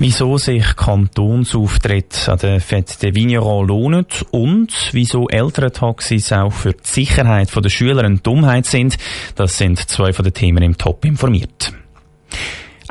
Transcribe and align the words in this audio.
Wieso 0.00 0.38
sich 0.38 0.76
Kantonsauftritt 0.76 2.28
an 2.28 2.38
der 2.38 2.60
Fête 2.60 3.00
de 3.00 3.16
Vigneron 3.16 3.66
lohnen 3.66 4.06
und 4.30 4.72
wieso 4.92 5.26
Elterntaxis 5.28 6.32
auch 6.32 6.52
für 6.52 6.72
die 6.72 6.78
Sicherheit 6.84 7.50
der 7.52 7.68
Schüler 7.68 8.04
eine 8.04 8.18
Dummheit 8.18 8.66
sind, 8.66 8.96
das 9.34 9.58
sind 9.58 9.80
zwei 9.90 10.12
von 10.12 10.24
den 10.24 10.34
Themen 10.34 10.62
im 10.62 10.78
Top 10.78 11.04
informiert. 11.04 11.72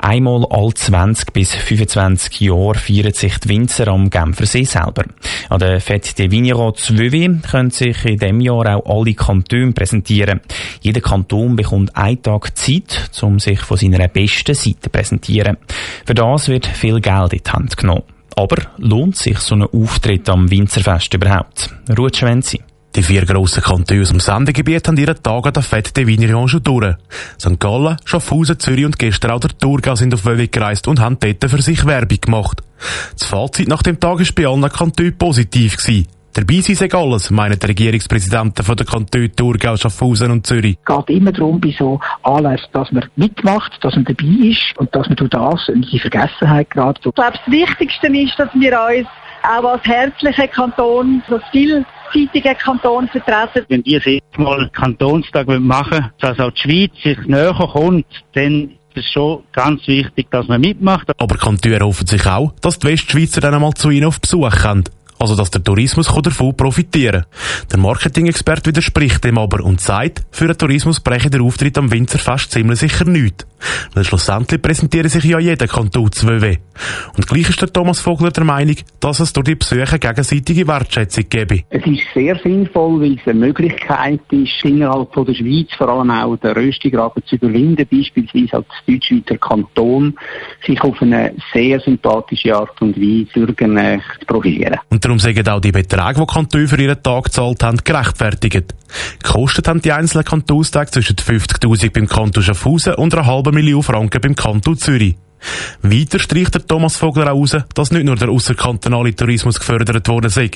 Einmal 0.07 0.45
all 0.49 0.73
20 0.73 1.33
bis 1.33 1.53
25 1.53 2.39
Jahre 2.39 2.75
feiern 2.75 3.11
sich 3.11 3.39
die 3.39 3.49
Winzer 3.49 3.89
am 3.89 4.09
Genfersee 4.09 4.63
selber. 4.63 5.03
An 5.49 5.59
der 5.59 5.81
Fête 5.81 6.15
de 6.15 6.31
Vigneron 6.31 6.73
2 6.73 7.41
können 7.51 7.71
sich 7.71 8.05
in 8.05 8.17
diesem 8.17 8.39
Jahr 8.39 8.77
auch 8.77 8.99
alle 9.01 9.13
Kantone 9.13 9.73
präsentieren. 9.73 10.39
Jeder 10.79 11.01
Kanton 11.01 11.57
bekommt 11.57 11.93
einen 11.97 12.21
Tag 12.21 12.57
Zeit, 12.57 13.09
um 13.21 13.37
sich 13.39 13.59
von 13.59 13.75
seiner 13.75 14.07
besten 14.07 14.53
Seite 14.53 14.79
zu 14.79 14.89
präsentieren. 14.89 15.57
Für 16.05 16.13
das 16.13 16.47
wird 16.47 16.67
viel 16.67 17.01
Geld 17.01 17.33
in 17.33 17.41
die 17.45 17.51
Hand 17.51 17.75
genommen. 17.75 18.03
Aber 18.37 18.61
lohnt 18.77 19.17
sich 19.17 19.39
so 19.39 19.55
ein 19.55 19.63
Auftritt 19.63 20.29
am 20.29 20.49
Winzerfest 20.49 21.13
überhaupt? 21.15 21.69
Ruhe 21.97 22.11
Schwänzi. 22.15 22.61
Die 22.97 23.03
vier 23.03 23.27
grossen 23.27 23.61
Kantone 23.61 24.01
aus 24.01 24.09
dem 24.09 24.19
Sendegebiet 24.19 24.87
haben 24.87 24.97
ihren 24.97 25.21
Tag 25.21 25.45
an 25.45 25.53
der 25.53 25.61
Fête 25.61 25.93
de 25.93 26.07
Vigneron 26.07 26.47
schon 26.47 26.63
durch. 26.63 26.95
St. 27.39 27.59
Gallen, 27.59 27.97
Schaffhausen, 28.05 28.57
Zürich 28.57 28.85
und 28.85 28.97
gestern 28.97 29.29
auch 29.29 29.39
der 29.39 29.55
Thurgau 29.55 29.93
sind 29.93 30.15
auf 30.15 30.25
Vevey 30.25 30.47
gereist 30.47 30.87
und 30.87 30.99
haben 30.99 31.19
dort 31.19 31.47
für 31.47 31.61
sich 31.61 31.85
Werbung 31.85 32.17
gemacht. 32.19 32.63
Das 33.19 33.29
Fazit 33.29 33.67
nach 33.67 33.83
dem 33.83 33.99
Tag 33.99 34.17
war 34.17 34.25
bei 34.35 34.47
allen 34.47 34.67
Kantonen 34.71 35.15
positiv. 35.15 35.77
Gewesen. 35.77 36.07
Dabei 36.33 36.59
sei 36.61 36.91
alles, 36.91 37.29
meinen 37.29 37.59
die 37.59 37.67
Regierungspräsidenten 37.67 38.65
von 38.65 38.75
der 38.75 38.87
Kantone 38.87 39.31
Thurgau, 39.31 39.77
Schaffhausen 39.77 40.31
und 40.31 40.47
Zürich. 40.47 40.79
Es 40.83 40.95
geht 40.95 41.17
immer 41.17 41.31
darum, 41.31 41.61
bei 41.61 41.75
so 41.77 41.99
Anlässen, 42.23 42.69
dass 42.73 42.91
man 42.91 43.05
mitmacht, 43.15 43.77
dass 43.81 43.93
man 43.93 44.05
dabei 44.05 44.25
ist 44.25 44.73
und 44.77 44.95
dass 44.95 45.05
man 45.05 45.17
durch 45.17 45.29
das 45.29 45.69
in 45.69 45.83
die 45.83 45.99
Vergessenheit 45.99 46.71
gerät. 46.71 46.97
Ich 46.97 47.13
glaube, 47.13 47.37
das 47.45 47.53
Wichtigste 47.53 48.07
ist, 48.07 48.39
dass 48.39 48.49
wir 48.55 48.79
uns 48.81 49.07
auch 49.43 49.73
als 49.73 49.85
herzlicher 49.85 50.47
Kanton 50.47 51.21
so 51.29 51.39
vielseitigen 52.11 52.57
Kanton 52.57 53.07
vertreten. 53.07 53.65
Wenn 53.69 53.85
wir 53.85 53.99
jetzt 53.99 54.37
mal 54.37 54.69
Kantonstag 54.69 55.47
machen 55.47 56.11
dass 56.19 56.39
auch 56.39 56.51
die 56.51 56.61
Schweiz 56.61 56.91
sich 57.03 57.17
näher 57.27 57.53
kommt, 57.53 58.05
dann 58.33 58.71
ist 58.93 59.05
es 59.05 59.11
schon 59.11 59.43
ganz 59.51 59.87
wichtig, 59.87 60.27
dass 60.31 60.47
man 60.47 60.61
mitmacht. 60.61 61.09
Aber 61.17 61.35
Kantone 61.37 61.79
hoffen 61.79 62.07
sich 62.07 62.25
auch, 62.25 62.53
dass 62.61 62.79
die 62.79 62.87
Westschweizer 62.87 63.41
dann 63.41 63.53
einmal 63.53 63.73
zu 63.73 63.89
ihnen 63.89 64.07
auf 64.07 64.19
Besuch 64.19 64.49
kommen 64.49 64.83
also 65.19 65.35
dass 65.35 65.51
der 65.51 65.63
Tourismus 65.63 66.07
davon 66.07 66.55
profitieren 66.55 67.23
kann. 67.23 67.67
Der 67.71 67.79
Marketing-Experte 67.79 68.69
widerspricht 68.69 69.23
dem 69.23 69.37
aber 69.37 69.63
und 69.63 69.81
sagt, 69.81 70.23
für 70.31 70.47
den 70.47 70.57
Tourismus 70.57 70.99
breche 70.99 71.29
der 71.29 71.41
Auftritt 71.41 71.77
am 71.77 71.91
Winzerfest 71.91 72.51
ziemlich 72.51 72.79
sicher 72.79 73.05
nichts. 73.05 73.45
Weil 73.93 74.03
schlussendlich 74.03 74.61
präsentieren 74.61 75.09
sich 75.09 75.23
ja 75.23 75.39
jeder 75.39 75.67
Kanton 75.67 76.09
2W. 76.09 76.57
Und 77.15 77.27
gleich 77.27 77.49
ist 77.49 77.61
der 77.61 77.73
Thomas 77.73 77.99
Vogler 77.99 78.29
der 78.29 78.43
Meinung, 78.43 78.75
dass 78.99 79.19
es 79.19 79.33
durch 79.33 79.45
die 79.45 79.55
Besuche 79.55 79.97
gegenseitige 79.97 80.67
Wertschätzung 80.67 81.25
gebe. 81.27 81.63
Es 81.69 81.85
ist 81.85 82.03
sehr 82.13 82.37
sinnvoll, 82.39 83.01
weil 83.01 83.13
es 83.13 83.27
eine 83.27 83.39
Möglichkeit 83.39 84.21
ist, 84.29 84.63
innerhalb 84.63 85.11
von 85.13 85.25
der 85.25 85.33
Schweiz 85.33 85.69
vor 85.75 85.89
allem 85.89 86.11
auch 86.11 86.37
den 86.37 86.51
Röstigraben 86.51 87.23
zu 87.25 87.35
überwinden, 87.35 87.87
beispielsweise 87.89 88.57
als 88.57 88.67
Deutschschweizer 88.87 89.37
Kanton, 89.37 90.15
sich 90.65 90.79
auf 90.81 91.01
eine 91.01 91.33
sehr 91.51 91.79
sympathische 91.79 92.55
Art 92.55 92.79
und 92.81 92.95
Weise 92.95 93.27
zu 93.33 94.25
profilieren. 94.27 94.79
Und 94.89 95.03
darum 95.07 95.19
sagen 95.19 95.47
auch 95.47 95.61
die 95.61 95.71
Beträge, 95.71 96.19
die 96.19 96.25
Kantone 96.25 96.67
für 96.67 96.81
ihren 96.81 97.01
Tag 97.01 97.25
gezahlt 97.25 97.63
haben, 97.63 97.77
gerechtfertigt. 97.83 98.75
Gekostet 99.23 99.67
haben 99.67 99.81
die 99.81 99.93
einzelnen 99.93 100.25
Kantonstage 100.25 100.91
zwischen 100.91 101.15
50.000 101.15 101.93
beim 101.93 102.07
Kanton 102.07 102.43
Schaffhausen 102.43 102.95
und 102.95 103.13
einer 103.13 103.25
halben 103.25 103.55
Million 103.55 103.83
Franken 103.83 104.19
beim 104.19 104.35
Kanton 104.35 104.77
Zürich. 104.77 105.15
Weiter 105.81 106.19
streicht 106.19 106.55
der 106.55 106.65
Thomas 106.65 106.97
Vogler 106.97 107.31
auch 107.31 107.39
aus, 107.41 107.55
dass 107.73 107.91
nicht 107.91 108.05
nur 108.05 108.15
der 108.15 108.29
außerkantonale 108.29 109.15
Tourismus 109.15 109.59
gefördert 109.59 110.07
worden 110.07 110.29
sei. 110.29 110.51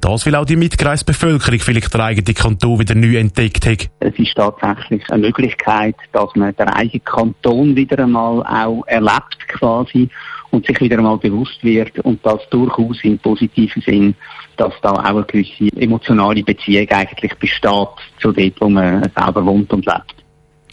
Das 0.00 0.24
will 0.24 0.36
auch 0.36 0.44
die 0.44 0.56
mitgereiste 0.56 1.06
Bevölkerung 1.06 1.58
vielleicht 1.58 1.92
der 1.92 2.04
eigene 2.04 2.34
Kanton 2.34 2.78
wieder 2.78 2.94
neu 2.94 3.16
entdeckt 3.16 3.66
hat. 3.66 3.90
Es 3.98 4.18
ist 4.18 4.34
tatsächlich 4.34 5.02
eine 5.10 5.26
Möglichkeit, 5.26 5.96
dass 6.12 6.34
man 6.36 6.54
den 6.54 6.68
eigenen 6.68 7.04
Kanton 7.04 7.76
wieder 7.76 7.98
einmal 7.98 8.42
auch 8.46 8.84
erlebt 8.86 9.36
quasi 9.52 10.08
und 10.50 10.66
sich 10.66 10.80
wieder 10.80 10.98
einmal 10.98 11.18
bewusst 11.18 11.62
wird 11.62 11.98
und 12.00 12.24
das 12.24 12.40
durchaus 12.50 12.98
im 13.04 13.18
positiven 13.18 13.82
Sinn, 13.82 14.14
dass 14.56 14.74
da 14.82 14.92
auch 14.92 14.98
eine 14.98 15.22
gewisse 15.24 15.68
emotionale 15.76 16.42
Beziehung 16.42 16.88
eigentlich 16.90 17.34
besteht 17.36 17.88
zu 18.20 18.32
dort, 18.32 18.60
wo 18.60 18.68
man 18.68 19.10
selber 19.16 19.44
wohnt 19.44 19.72
und 19.72 19.86
lebt 19.86 20.20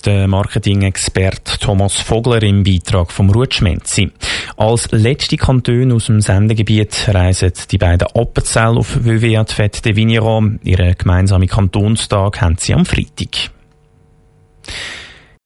der 0.07 0.27
Marketing-Experte 0.27 1.59
Thomas 1.59 1.99
Vogler 1.99 2.41
im 2.41 2.63
Beitrag 2.63 3.11
vom 3.11 3.29
Rutschmenzi. 3.29 4.11
Als 4.55 4.89
letzte 4.91 5.35
Kanton 5.35 5.91
aus 5.91 6.05
dem 6.05 6.21
Sendegebiet 6.21 7.09
reisen 7.09 7.51
die 7.69 7.77
beiden 7.77 8.07
Appenzell 8.13 8.77
auf 8.77 9.03
WWA 9.03 9.41
Fête 9.41 9.81
de 9.83 9.95
Vigneron. 9.97 10.61
Ihren 10.63 10.95
gemeinsamen 10.95 11.49
Kantonstag 11.49 12.39
haben 12.39 12.55
sie 12.57 12.73
am 12.73 12.85
Freitag. 12.85 13.51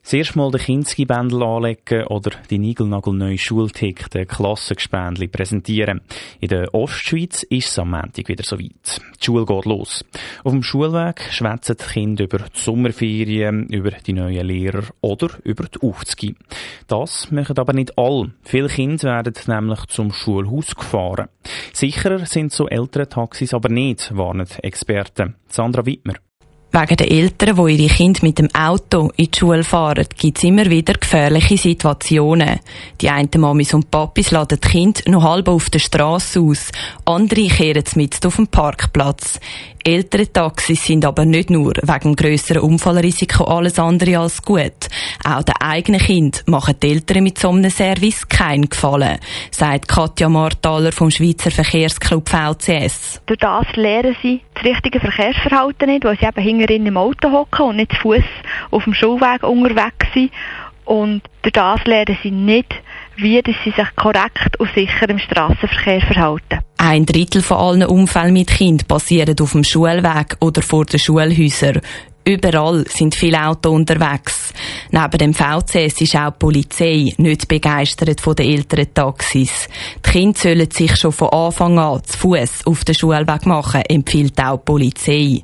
Zuerst 0.03 0.35
mal 0.35 0.51
den 0.51 0.59
Kinski-Bändel 0.59 1.43
anlegen 1.43 2.07
oder 2.07 2.31
die 2.49 2.57
niegelnagelneue 2.57 3.37
Schultick, 3.37 4.09
den 4.09 4.27
Klassengespendli 4.27 5.27
präsentieren. 5.27 6.01
In 6.39 6.49
der 6.49 6.73
Ostschweiz 6.73 7.43
ist 7.43 7.69
es 7.69 7.79
am 7.79 7.91
Montag 7.91 8.27
wieder 8.27 8.43
so 8.43 8.59
weit. 8.59 9.01
Die 9.19 9.25
Schule 9.25 9.45
geht 9.45 9.65
los. 9.65 10.03
Auf 10.43 10.51
dem 10.51 10.63
Schulweg 10.63 11.21
schwätzen 11.31 11.77
die 11.79 11.85
Kinder 11.85 12.23
über 12.23 12.39
die 12.39 12.59
Sommerferien, 12.59 13.67
über 13.67 13.91
die 13.91 14.13
neuen 14.13 14.47
Lehrer 14.47 14.85
oder 15.01 15.29
über 15.43 15.65
die 15.65 15.87
Aufzüge. 15.87 16.35
Das 16.87 17.31
machen 17.31 17.57
aber 17.57 17.73
nicht 17.73 17.97
alle. 17.97 18.33
Viele 18.43 18.69
Kinder 18.69 19.03
werden 19.09 19.35
nämlich 19.45 19.85
zum 19.85 20.11
Schulhaus 20.11 20.75
gefahren. 20.75 21.29
Sicherer 21.73 22.25
sind 22.25 22.51
so 22.51 22.67
ältere 22.67 23.07
Taxis 23.07 23.53
aber 23.53 23.69
nicht, 23.69 24.15
warnen 24.15 24.47
Experten. 24.61 25.35
Sandra 25.47 25.85
Wittmer. 25.85 26.15
Wegen 26.73 26.95
den 26.95 27.07
Eltern, 27.09 27.67
die 27.67 27.83
ihre 27.83 27.93
Kinder 27.93 28.21
mit 28.23 28.39
dem 28.39 28.47
Auto 28.55 29.11
in 29.17 29.29
die 29.29 29.37
Schule 29.37 29.65
fahren, 29.65 30.05
gibt 30.17 30.37
es 30.37 30.45
immer 30.45 30.69
wieder 30.69 30.93
gefährliche 30.93 31.57
Situationen. 31.57 32.61
Die 33.01 33.09
einen 33.09 33.29
Mamis 33.39 33.73
und 33.73 33.91
Papis 33.91 34.31
laden 34.31 34.57
die 34.63 34.69
Kinder 34.69 35.01
noch 35.07 35.23
halb 35.23 35.49
auf 35.49 35.69
der 35.69 35.79
Straße 35.79 36.39
aus, 36.39 36.71
andere 37.03 37.47
kehren 37.47 37.83
mit 37.95 38.25
auf 38.25 38.37
dem 38.37 38.47
Parkplatz. 38.47 39.41
Ältere 39.83 40.31
Taxis 40.31 40.85
sind 40.85 41.05
aber 41.05 41.25
nicht 41.25 41.49
nur 41.49 41.73
wegen 41.81 42.15
grösseren 42.15 42.61
Unfallrisiko 42.61 43.45
alles 43.45 43.79
andere 43.79 44.19
als 44.19 44.41
gut. 44.43 44.87
Auch 45.25 45.41
den 45.41 45.55
eigenen 45.59 45.99
Kind 45.99 46.43
machen 46.45 46.75
die 46.81 46.91
Eltern 46.91 47.23
mit 47.23 47.39
so 47.39 47.49
einem 47.49 47.71
Service 47.71 48.27
keinen 48.27 48.69
Gefallen, 48.69 49.17
sagt 49.49 49.87
Katja 49.87 50.29
Marthaler 50.29 50.91
vom 50.91 51.09
Schweizer 51.09 51.49
Verkehrsclub 51.49 52.29
VCS. 52.29 53.21
Durch 53.25 53.39
das 53.39 53.65
lernen 53.75 54.15
sie 54.21 54.41
das 54.53 54.63
richtige 54.65 54.99
Verkehrsverhalten 54.99 55.89
nicht, 55.89 56.03
weil 56.03 56.17
sie 56.17 56.25
eben 56.25 56.41
hinterin 56.43 56.85
im 56.85 56.97
Auto 56.97 57.31
hocken 57.31 57.65
und 57.65 57.77
nicht 57.77 57.93
zu 57.93 58.01
Fuß 58.01 58.23
auf 58.69 58.83
dem 58.83 58.93
Schulweg 58.93 59.41
unterwegs 59.41 60.07
sind. 60.13 60.31
Und 60.85 61.21
durch 61.41 61.53
das 61.53 61.83
lernen 61.85 62.17
sie 62.21 62.31
nicht, 62.31 62.75
wie 63.15 63.41
sie 63.45 63.71
sich 63.71 63.95
korrekt 63.95 64.59
und 64.59 64.69
sicher 64.75 65.09
im 65.09 65.19
Straßenverkehr 65.19 66.01
verhalten. 66.01 66.59
Ein 66.83 67.05
Drittel 67.05 67.43
von 67.43 67.57
allen 67.57 67.83
Unfällen 67.83 68.33
mit 68.33 68.47
Kind 68.47 68.87
passieren 68.87 69.35
auf 69.39 69.51
dem 69.51 69.63
Schulweg 69.63 70.35
oder 70.39 70.63
vor 70.63 70.83
den 70.83 70.99
Schulhäusern. 70.99 71.79
Überall 72.25 72.85
sind 72.87 73.13
viele 73.13 73.45
Autos 73.45 73.71
unterwegs. 73.71 74.51
Neben 74.89 75.17
dem 75.19 75.33
VCS 75.35 76.01
ist 76.01 76.15
auch 76.15 76.31
die 76.31 76.39
Polizei 76.39 77.13
nicht 77.17 77.47
begeistert 77.47 78.19
von 78.19 78.33
den 78.33 78.49
älteren 78.49 78.91
Taxis. 78.91 79.69
Die 80.03 80.09
Kinder 80.09 80.39
sollen 80.39 80.71
sich 80.71 80.95
schon 80.97 81.11
von 81.11 81.29
Anfang 81.29 81.77
an 81.77 82.03
zu 82.03 82.17
Fuß 82.17 82.65
auf 82.65 82.83
den 82.83 82.95
Schulweg 82.95 83.45
machen, 83.45 83.83
empfiehlt 83.87 84.39
auch 84.43 84.57
die 84.57 84.65
Polizei. 84.65 85.43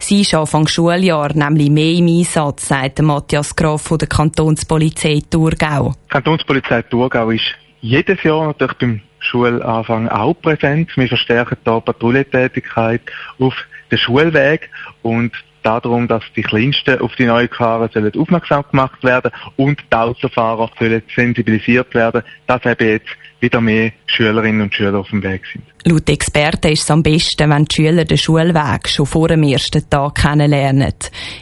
Sie 0.00 0.22
ist 0.22 0.34
Anfang 0.34 0.66
Schuljahr 0.66 1.32
nämlich 1.32 1.70
mehr 1.70 1.92
im 1.92 2.08
Einsatz, 2.08 2.66
sagt 2.66 3.00
Matthias 3.02 3.54
Graf 3.54 3.82
von 3.82 3.98
der 3.98 4.08
Kantonspolizei 4.08 5.22
Thurgau. 5.30 5.94
Die 6.06 6.08
Kantonspolizei 6.08 6.82
Thurgau 6.82 7.30
ist 7.30 7.54
jedes 7.82 8.20
Jahr 8.24 8.46
natürlich 8.46 8.74
beim 8.80 9.00
Schulanfang 9.22 10.08
auch 10.08 10.34
präsent. 10.34 10.96
Wir 10.96 11.08
verstärken 11.08 11.56
da 11.64 11.80
Patrouillentätigkeit 11.80 13.02
auf 13.38 13.54
den 13.90 13.98
Schulweg 13.98 14.70
und 15.02 15.32
darum, 15.62 16.08
dass 16.08 16.24
die 16.34 16.42
Kleinsten 16.42 17.00
auf 17.00 17.14
die 17.16 17.26
neuen 17.26 17.48
Gefahren 17.48 17.88
sollen 17.92 18.12
aufmerksam 18.18 18.64
gemacht 18.70 19.02
werden 19.04 19.30
und 19.56 19.80
die 19.92 19.96
Autofahrer 19.96 20.70
sollen 20.78 21.02
sensibilisiert 21.14 21.94
werden, 21.94 22.22
dass 22.46 22.64
eben 22.64 22.88
jetzt 22.88 23.16
wieder 23.42 23.60
mehr 23.60 23.92
Schülerinnen 24.06 24.62
und 24.62 24.74
Schüler 24.74 25.00
auf 25.00 25.10
dem 25.10 25.22
Weg 25.22 25.42
sind. 25.52 25.64
Laut 25.84 26.08
Experten 26.08 26.72
ist 26.72 26.82
es 26.84 26.90
am 26.90 27.02
besten, 27.02 27.50
wenn 27.50 27.64
die 27.64 27.74
Schüler 27.74 28.04
den 28.04 28.16
Schulweg 28.16 28.88
schon 28.88 29.04
vor 29.04 29.28
dem 29.28 29.42
ersten 29.42 29.88
Tag 29.90 30.14
kennenlernen. 30.14 30.94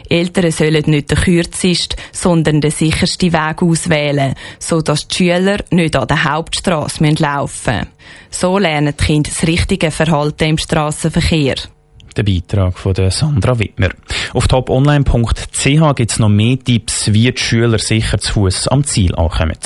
Eltern 0.09 0.51
sollen 0.51 0.83
nicht 0.87 1.11
den 1.11 1.19
kürzesten, 1.19 2.01
sondern 2.11 2.63
den 2.63 2.71
sichersten 2.71 3.35
Weg 3.35 3.63
auswählen, 3.63 4.35
sodass 4.59 5.09
die 5.09 5.17
Schüler 5.17 5.59
nicht 5.71 5.95
an 5.95 6.09
der 6.09 6.25
Hauptstrasse 6.25 7.05
laufen 7.05 7.75
müssen. 7.75 7.87
So 8.31 8.59
lernen 8.59 8.95
die 8.99 9.05
Kinder 9.05 9.31
das 9.31 9.47
richtige 9.47 9.91
Verhalten 9.91 10.45
im 10.49 10.59
Straßenverkehr. 10.59 11.57
Der 12.17 12.23
Beitrag 12.23 12.79
von 12.79 12.95
der 12.95 13.11
Sandra 13.11 13.59
Wittmer. 13.59 13.91
Auf 14.33 14.49
toponline.ch 14.49 15.95
gibt 15.95 16.11
es 16.11 16.19
noch 16.19 16.29
mehr 16.29 16.59
Tipps, 16.59 17.13
wie 17.13 17.31
die 17.31 17.41
Schüler 17.41 17.79
sicher 17.79 18.19
zu 18.19 18.33
Fuß 18.33 18.69
am 18.69 18.85
Ziel 18.85 19.15
ankommen. 19.15 19.59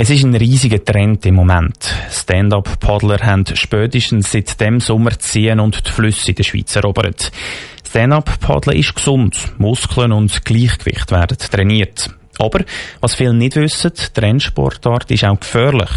Es 0.00 0.10
ist 0.10 0.22
ein 0.22 0.36
riesiger 0.36 0.84
Trend 0.84 1.26
im 1.26 1.34
Moment. 1.34 1.92
Stand-up-Paddler 2.08 3.18
haben 3.18 3.44
spätestens 3.54 4.30
seit 4.30 4.60
dem 4.60 4.78
Sommer 4.78 5.10
die 5.10 5.16
Seen 5.24 5.58
und 5.58 5.84
die 5.84 5.90
Flüsse 5.90 6.30
in 6.30 6.36
der 6.36 6.44
Schweiz 6.44 6.76
erobert. 6.76 7.32
Stand-up-Paddeln 7.84 8.78
ist 8.78 8.94
gesund. 8.94 9.36
Muskeln 9.58 10.12
und 10.12 10.44
Gleichgewicht 10.44 11.10
werden 11.10 11.36
trainiert. 11.36 12.10
Aber, 12.38 12.60
was 13.00 13.16
viele 13.16 13.34
nicht 13.34 13.56
wissen, 13.56 13.90
die 14.16 14.20
Rennsportart 14.20 15.10
ist 15.10 15.24
auch 15.24 15.40
gefährlich. 15.40 15.90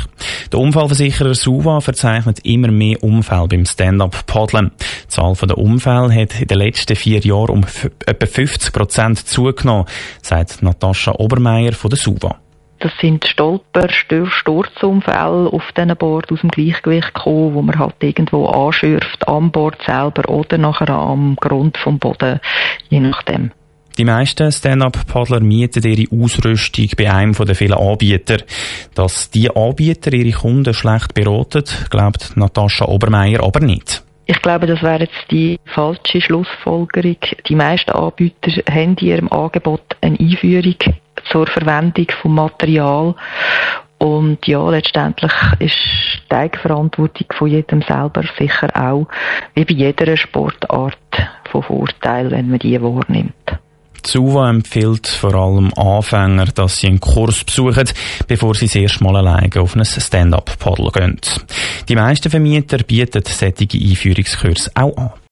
Der 0.52 0.60
Unfallversicherer 0.60 1.36
Suva 1.36 1.80
verzeichnet 1.80 2.40
immer 2.44 2.72
mehr 2.72 3.04
Unfälle 3.04 3.50
beim 3.50 3.68
Stand-up-Paddeln. 3.68 4.72
Die 4.80 5.08
Zahl 5.10 5.36
der 5.36 5.60
Unfälle 5.60 6.12
hat 6.12 6.42
in 6.42 6.48
den 6.48 6.58
letzten 6.58 6.96
vier 6.96 7.20
Jahren 7.20 7.52
um 7.52 7.66
etwa 8.08 8.26
50 8.26 8.74
Prozent 8.74 9.28
zugenommen, 9.28 9.86
sagt 10.24 10.64
Natascha 10.64 11.12
Obermeier 11.12 11.74
von 11.74 11.92
der 11.92 12.00
Suva. 12.00 12.40
Das 12.82 12.92
sind 13.00 13.28
Stolper, 13.28 13.90
Sturzunfälle 13.92 15.54
auf 15.54 15.72
diesen 15.78 15.96
Board 15.96 16.32
aus 16.32 16.42
dem 16.42 16.50
Gleichgewicht 16.50 17.14
kommen, 17.14 17.54
wo 17.54 17.62
man 17.62 17.78
halt 17.78 17.94
irgendwo 18.00 18.48
anschürft, 18.48 19.28
am 19.28 19.52
Board 19.52 19.78
selber 19.86 20.28
oder 20.28 20.58
nachher 20.58 20.90
am 20.90 21.36
Grund 21.36 21.78
vom 21.78 22.00
Boden, 22.00 22.40
je 22.90 23.00
nachdem. 23.00 23.52
Die 24.00 24.04
meisten 24.04 24.52
Stand-Up-Paddler 24.52 25.42
mieten 25.42 25.84
ihre 25.84 26.24
Ausrüstung 26.24 26.88
bei 26.98 27.14
einem 27.14 27.34
der 27.34 27.54
vielen 27.54 27.78
Anbieter. 27.78 28.38
Dass 28.96 29.30
die 29.30 29.56
Anbieter 29.56 30.12
ihre 30.14 30.36
Kunden 30.36 30.74
schlecht 30.74 31.14
beraten, 31.14 31.64
glaubt 31.92 32.36
Natascha 32.36 32.86
Obermeier 32.86 33.44
aber 33.44 33.60
nicht. 33.60 34.04
Ich 34.26 34.42
glaube, 34.42 34.66
das 34.66 34.82
wäre 34.82 35.02
jetzt 35.02 35.30
die 35.30 35.60
falsche 35.66 36.20
Schlussfolgerung. 36.20 37.18
Die 37.48 37.56
meisten 37.56 37.92
Anbieter 37.92 38.52
haben 38.68 38.96
in 38.96 39.08
ihrem 39.08 39.32
Angebot 39.32 39.84
eine 40.02 40.20
Einführung 40.20 40.78
zur 41.32 41.48
Verwendung 41.48 42.08
von 42.22 42.36
Material. 42.36 43.16
Und 43.98 44.48
ja, 44.48 44.68
letztendlich 44.70 45.32
ist 45.60 45.76
die 46.32 46.36
Eigenverantwortung 46.36 47.28
von 47.38 47.48
jedem 47.48 47.84
selber 47.84 48.24
sicher 48.38 48.70
auch, 48.76 49.08
wie 49.54 49.66
bei 49.66 49.74
jeder 49.74 50.18
Sportart, 50.18 50.98
von 51.52 51.64
Vorteil, 51.64 52.32
wenn 52.32 52.50
man 52.50 52.60
die 52.60 52.82
wahrnimmt. 52.82 53.34
Suva 54.04 54.50
empfiehlt 54.50 55.08
vor 55.08 55.36
allem 55.36 55.72
Anfänger, 55.76 56.46
dass 56.46 56.80
sie 56.80 56.88
einen 56.88 57.00
Kurs 57.00 57.44
besuchen, 57.44 57.88
bevor 58.28 58.56
sie 58.56 58.66
das 58.66 58.76
erste 58.76 59.04
Mal 59.04 59.18
alleine 59.18 59.50
auf 59.60 59.76
ein 59.76 59.86
Stand-up-Paddle 59.86 60.92
gehen. 60.92 61.20
Die 61.88 61.96
meisten 61.96 62.32
Vermieter 62.32 62.80
bieten 62.80 63.22
solche 63.24 63.68
Einführungskurse 63.78 64.72
auch 64.74 64.98
an. 64.98 65.12